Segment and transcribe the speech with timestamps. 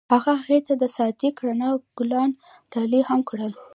[0.13, 2.29] هغه هغې ته د صادق رڼا ګلان
[2.71, 3.53] ډالۍ هم کړل.